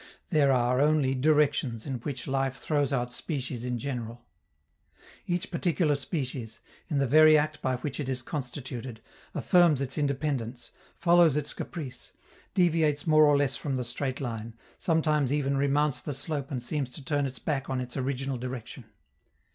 [0.29, 4.25] There are only directions in which life throws out species in general.
[5.27, 8.99] Each particular species, in the very act by which it is constituted,
[9.35, 12.13] affirms its independence, follows its caprice,
[12.55, 16.89] deviates more or less from the straight line, sometimes even remounts the slope and seems
[16.89, 18.85] to turn its back on its original direction.